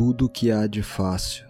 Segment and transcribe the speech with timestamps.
[0.00, 1.46] tudo que há de fácil.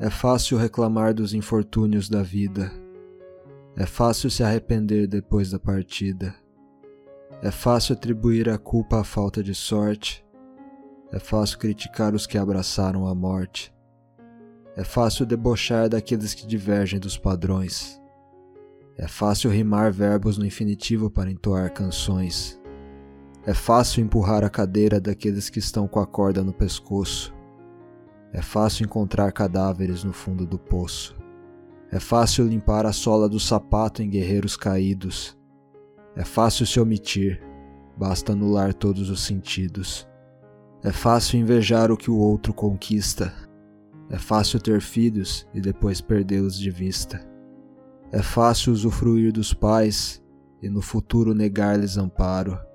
[0.00, 2.72] É fácil reclamar dos infortúnios da vida.
[3.76, 6.34] É fácil se arrepender depois da partida.
[7.40, 10.26] É fácil atribuir a culpa à falta de sorte.
[11.12, 13.72] É fácil criticar os que abraçaram a morte.
[14.74, 18.02] É fácil debochar daqueles que divergem dos padrões.
[18.96, 22.58] É fácil rimar verbos no infinitivo para entoar canções.
[23.48, 27.34] É fácil empurrar a cadeira daqueles que estão com a corda no pescoço.
[28.30, 31.16] É fácil encontrar cadáveres no fundo do poço.
[31.90, 35.34] É fácil limpar a sola do sapato em guerreiros caídos.
[36.14, 37.42] É fácil se omitir,
[37.96, 40.06] basta anular todos os sentidos.
[40.84, 43.32] É fácil invejar o que o outro conquista.
[44.10, 47.26] É fácil ter filhos e depois perdê-los de vista.
[48.12, 50.22] É fácil usufruir dos pais
[50.60, 52.67] e no futuro negar-lhes amparo.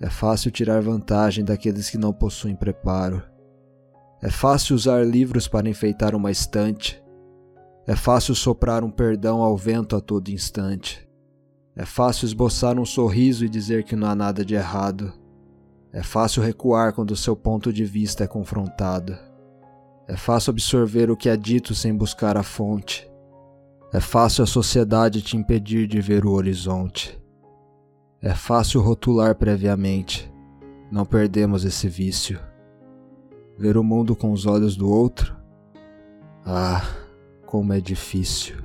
[0.00, 3.22] É fácil tirar vantagem daqueles que não possuem preparo.
[4.22, 7.02] É fácil usar livros para enfeitar uma estante.
[7.86, 11.06] É fácil soprar um perdão ao vento a todo instante.
[11.74, 15.12] É fácil esboçar um sorriso e dizer que não há nada de errado.
[15.92, 19.16] É fácil recuar quando seu ponto de vista é confrontado.
[20.08, 23.10] É fácil absorver o que é dito sem buscar a fonte.
[23.92, 27.18] É fácil a sociedade te impedir de ver o horizonte.
[28.26, 30.28] É fácil rotular previamente.
[30.90, 32.40] Não perdemos esse vício.
[33.56, 35.36] Ver o mundo com os olhos do outro?
[36.44, 36.82] Ah,
[37.46, 38.56] como é difícil.